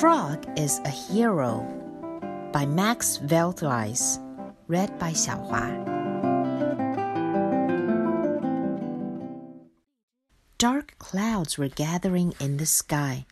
[0.00, 1.66] Frog is a Hero
[2.52, 4.22] by Max Velthuijs,
[4.68, 5.74] read by Xiaohua.
[10.56, 13.26] Dark clouds were gathering in the sky.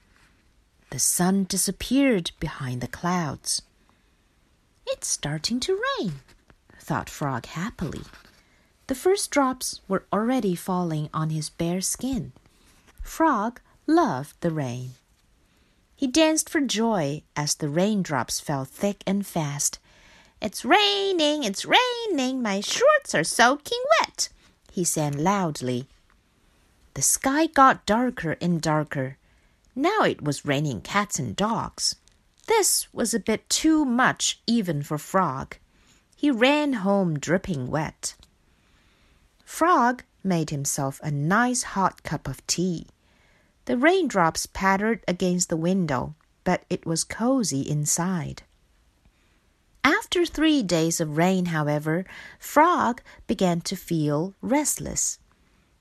[0.91, 3.62] The sun disappeared behind the clouds.
[4.89, 6.14] It's starting to rain,
[6.80, 8.03] thought Frog happily.
[8.89, 12.33] The first drops were already falling on his bare skin.
[13.03, 14.95] Frog loved the rain.
[15.96, 19.78] He danced for joy as the raindrops fell thick and fast.
[20.42, 24.28] It's raining, it's raining, my shorts are soaking wet,
[24.70, 25.88] he sang loudly.
[26.92, 29.16] The sky got darker and darker.
[29.74, 31.96] Now it was raining cats and dogs.
[32.46, 35.56] This was a bit too much even for Frog.
[36.15, 38.15] He ran home dripping wet.
[39.45, 42.87] Frog made himself a nice hot cup of tea.
[43.66, 48.43] The raindrops pattered against the window, but it was cozy inside.
[49.82, 52.05] After three days of rain, however,
[52.38, 55.18] Frog began to feel restless.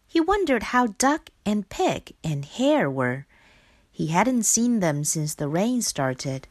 [0.07, 3.27] He wondered how Duck and Pig and Hare were.
[3.91, 6.47] He hadn't seen them since the rain started.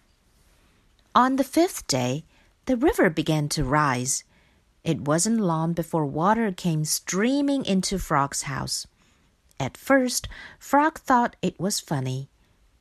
[1.17, 2.25] On the fifth day,
[2.67, 4.23] the river began to rise.
[4.84, 8.86] It wasn't long before water came streaming into Frog's house.
[9.60, 12.28] At first, Frog thought it was funny,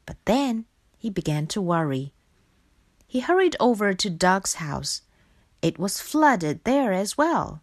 [0.06, 0.66] but then
[0.98, 2.14] he began to worry.
[3.08, 5.02] He hurried over to Duck's house.
[5.62, 7.62] It was flooded there as well.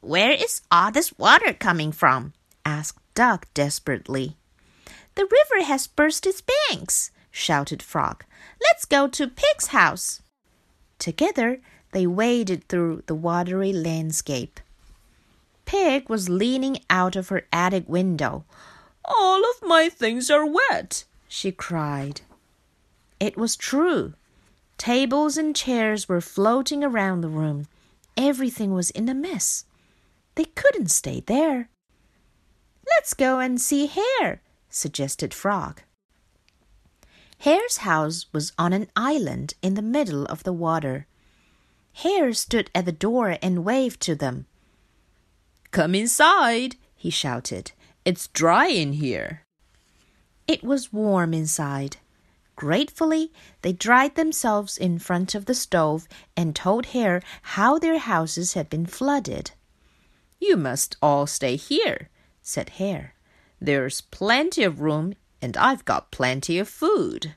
[0.00, 2.32] Where is all this water coming from?
[2.64, 4.36] asked Duck desperately.
[5.14, 8.24] The river has burst its banks, shouted Frog.
[8.60, 10.22] Let's go to Pig's house.
[10.98, 11.60] Together,
[11.92, 14.60] they waded through the watery landscape.
[15.68, 18.46] Pig was leaning out of her attic window.
[19.04, 22.22] All of my things are wet, she cried.
[23.20, 24.14] It was true.
[24.78, 27.66] Tables and chairs were floating around the room.
[28.16, 29.66] Everything was in a mess.
[30.36, 31.68] They couldn't stay there.
[32.88, 35.82] Let's go and see Hare, suggested Frog.
[37.40, 41.06] Hare's house was on an island in the middle of the water.
[41.92, 44.46] Hare stood at the door and waved to them.
[45.70, 47.72] Come inside, he shouted.
[48.04, 49.42] It's dry in here.
[50.46, 51.98] It was warm inside.
[52.56, 58.54] Gratefully, they dried themselves in front of the stove and told Hare how their houses
[58.54, 59.52] had been flooded.
[60.40, 62.08] You must all stay here,
[62.42, 63.14] said Hare.
[63.60, 67.34] There's plenty of room, and I've got plenty of food.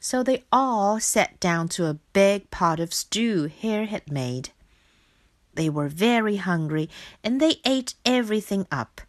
[0.00, 4.50] So they all sat down to a big pot of stew Hare had made.
[5.58, 6.88] They were very hungry
[7.24, 9.00] and they ate everything up.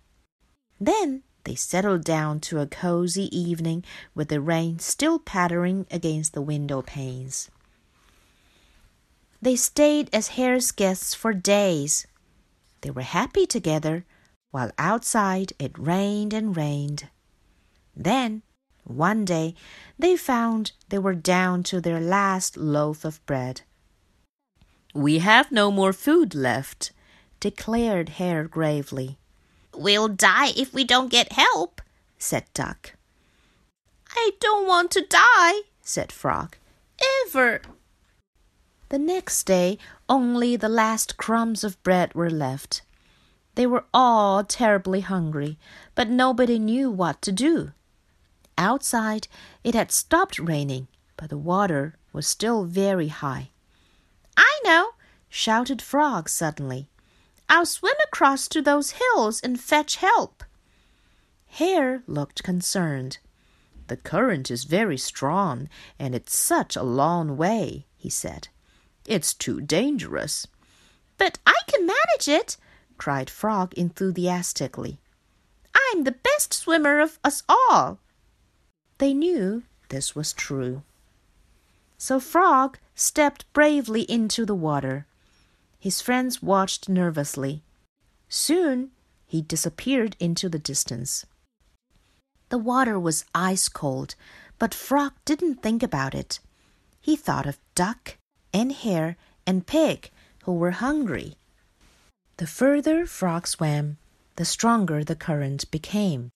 [0.81, 6.41] Then they settled down to a cozy evening with the rain still pattering against the
[6.41, 7.51] window panes.
[9.39, 12.07] They stayed as Hare's guests for days.
[12.81, 14.05] They were happy together,
[14.49, 17.09] while outside it rained and rained.
[17.95, 18.41] Then,
[18.85, 19.53] one day,
[19.99, 23.61] they found they were down to their last loaf of bread.
[24.93, 26.91] We have no more food left,
[27.39, 29.19] declared Hare gravely.
[29.75, 31.81] We'll die if we don't get help,
[32.17, 32.93] said Duck.
[34.15, 36.57] I don't want to die, said Frog.
[37.27, 37.61] Ever.
[38.89, 39.77] The next day,
[40.09, 42.81] only the last crumbs of bread were left.
[43.53, 45.59] They were all terribly hungry,
[45.93, 47.73] but nobody knew what to do.
[48.57, 49.27] Outside,
[49.63, 53.51] it had stopped raining, but the water was still very high.
[54.41, 54.91] I know,
[55.27, 56.89] shouted Frog suddenly.
[57.49, 60.45] I'll swim across to those hills and fetch help.
[61.47, 63.17] Hare looked concerned.
[63.87, 65.67] The current is very strong,
[65.99, 68.47] and it's such a long way, he said.
[69.05, 70.47] It's too dangerous.
[71.17, 72.55] But I can manage it,
[72.97, 74.99] cried Frog enthusiastically.
[75.75, 77.99] I'm the best swimmer of us all.
[78.99, 80.83] They knew this was true.
[81.97, 85.05] So Frog stepped bravely into the water.
[85.79, 87.63] His friends watched nervously.
[88.27, 88.91] Soon
[89.25, 91.25] he disappeared into the distance.
[92.49, 94.15] The water was ice cold,
[94.57, 96.39] but Frog didn't think about it.
[96.99, 98.17] He thought of Duck
[98.53, 99.15] and Hare
[99.47, 100.11] and Pig,
[100.43, 101.37] who were hungry.
[102.37, 103.97] The further Frog swam,
[104.35, 106.31] the stronger the current became.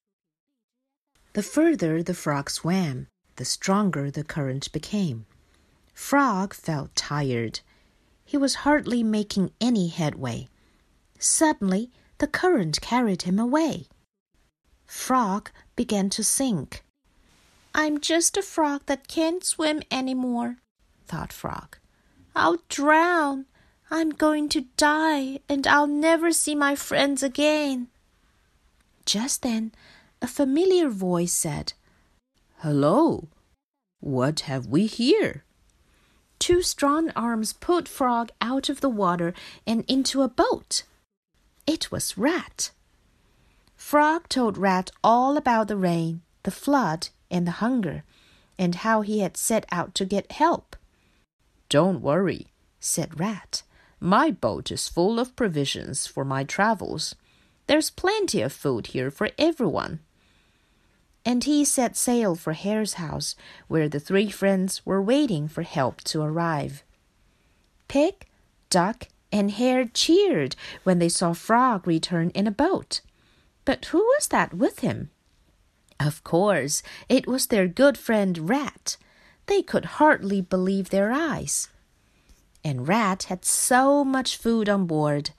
[1.33, 3.07] The further the frog swam,
[3.37, 5.25] the stronger the current became.
[5.93, 7.61] Frog felt tired.
[8.25, 10.47] He was hardly making any headway.
[11.19, 13.87] Suddenly, the current carried him away.
[14.85, 16.83] Frog began to sink.
[17.73, 20.57] I'm just a frog that can't swim anymore,
[21.05, 21.77] thought Frog.
[22.35, 23.45] I'll drown.
[23.89, 27.89] I'm going to die, and I'll never see my friends again.
[29.05, 29.71] Just then,
[30.21, 31.73] a familiar voice said,
[32.57, 33.27] Hello,
[33.99, 35.43] what have we here?
[36.43, 39.33] Two strong arms pulled Frog out of the water
[39.65, 40.83] and into a boat.
[41.65, 42.71] It was Rat.
[43.77, 48.03] Frog told Rat all about the rain, the flood, and the hunger,
[48.59, 50.75] and how he had set out to get help.
[51.69, 52.47] Don't worry,
[52.77, 53.63] said Rat.
[54.01, 57.15] My boat is full of provisions for my travels.
[57.67, 60.01] There's plenty of food here for everyone.
[61.25, 63.35] And he set sail for Hare's house,
[63.67, 66.83] where the three friends were waiting for help to arrive.
[67.87, 68.25] Pig,
[68.69, 73.01] Duck, and Hare cheered when they saw Frog return in a boat.
[73.65, 75.09] But who was that with him?
[75.99, 78.97] Of course, it was their good friend Rat.
[79.45, 81.69] They could hardly believe their eyes.
[82.63, 85.31] And Rat had so much food on board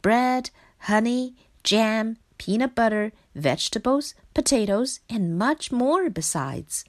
[0.00, 0.50] bread,
[0.80, 6.84] honey, jam, peanut butter, vegetables, potatoes, and much more besides.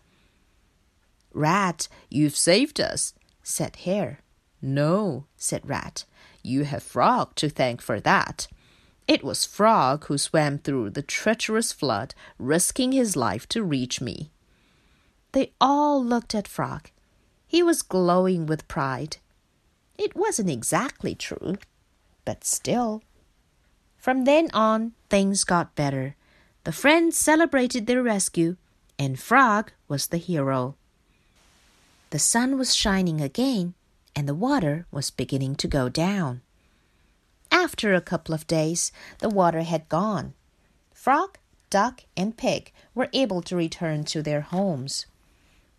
[1.33, 3.13] Rat, you've saved us,
[3.43, 4.19] said Hare.
[4.61, 6.05] No, said Rat.
[6.43, 8.47] You have Frog to thank for that.
[9.07, 14.31] It was Frog who swam through the treacherous flood, risking his life to reach me.
[15.31, 16.89] They all looked at Frog.
[17.47, 19.17] He was glowing with pride.
[19.97, 21.57] It wasn't exactly true,
[22.23, 23.01] but still.
[23.99, 26.15] From then on, things got better.
[26.63, 28.55] The friends celebrated their rescue,
[28.97, 30.75] and Frog was the hero.
[32.11, 33.73] The sun was shining again,
[34.15, 36.41] and the water was beginning to go down.
[37.51, 40.33] After a couple of days, the water had gone.
[40.93, 41.37] Frog,
[41.69, 45.05] duck, and pig were able to return to their homes.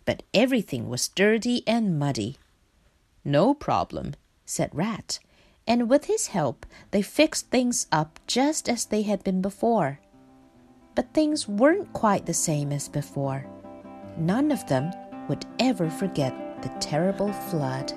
[0.04, 2.36] But everything was dirty and muddy.
[3.24, 4.14] No problem,
[4.44, 5.20] said Rat,
[5.70, 10.00] and with his help they fixed things up just as they had been before.
[10.96, 13.46] But things weren't quite the same as before.
[14.18, 14.90] None of them
[15.28, 17.92] would ever forget the terrible flood.